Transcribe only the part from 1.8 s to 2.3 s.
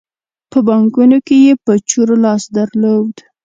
چور